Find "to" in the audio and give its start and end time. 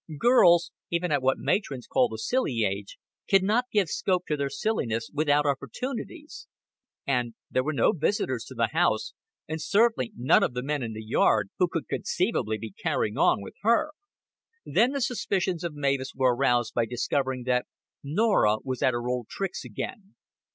4.25-4.35, 8.45-8.55